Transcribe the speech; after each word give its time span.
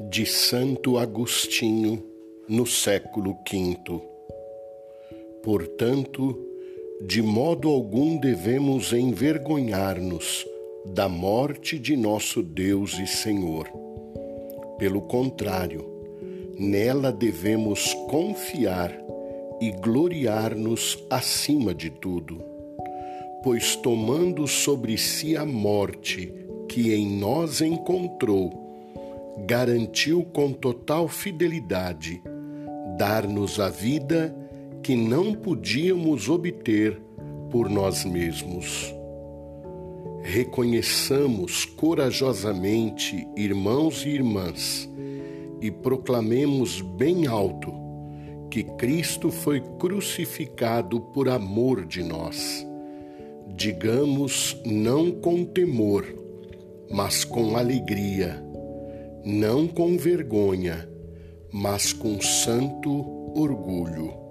de 0.00 0.24
Santo 0.24 0.96
Agostinho, 0.96 2.00
no 2.48 2.64
século 2.64 3.36
V. 3.44 4.00
Portanto, 5.42 6.38
de 7.04 7.20
modo 7.20 7.68
algum 7.68 8.16
devemos 8.16 8.92
envergonhar-nos 8.92 10.46
da 10.94 11.08
morte 11.08 11.76
de 11.80 11.96
nosso 11.96 12.44
Deus 12.44 12.96
e 13.00 13.08
Senhor. 13.08 13.68
Pelo 14.78 15.02
contrário, 15.02 15.84
nela 16.56 17.10
devemos 17.10 17.92
confiar 18.08 18.96
e 19.60 19.72
gloriar-nos 19.72 21.04
acima 21.10 21.74
de 21.74 21.90
tudo, 21.90 22.40
pois 23.42 23.74
tomando 23.74 24.46
sobre 24.46 24.96
si 24.96 25.36
a 25.36 25.44
morte 25.44 26.32
que 26.68 26.94
em 26.94 27.04
nós 27.04 27.60
encontrou, 27.60 28.67
garantiu 29.46 30.24
com 30.24 30.52
total 30.52 31.08
fidelidade 31.08 32.22
dar-nos 32.98 33.60
a 33.60 33.68
vida 33.68 34.34
que 34.82 34.96
não 34.96 35.32
podíamos 35.32 36.28
obter 36.28 37.00
por 37.50 37.70
nós 37.70 38.04
mesmos. 38.04 38.92
Reconheçamos 40.22 41.64
corajosamente, 41.64 43.26
irmãos 43.36 44.04
e 44.04 44.10
irmãs, 44.10 44.90
e 45.60 45.70
proclamemos 45.70 46.80
bem 46.80 47.26
alto 47.26 47.72
que 48.50 48.64
Cristo 48.64 49.30
foi 49.30 49.60
crucificado 49.78 51.00
por 51.00 51.28
amor 51.28 51.84
de 51.84 52.02
nós. 52.02 52.66
Digamos 53.54 54.60
não 54.64 55.10
com 55.10 55.44
temor, 55.44 56.04
mas 56.90 57.24
com 57.24 57.56
alegria 57.56 58.47
não 59.28 59.68
com 59.68 59.98
vergonha, 59.98 60.88
mas 61.52 61.92
com 61.92 62.18
santo 62.18 62.90
orgulho. 63.38 64.27